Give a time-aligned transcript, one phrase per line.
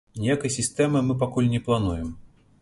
[0.21, 2.11] Ніякай сістэмы мы пакуль не плануем.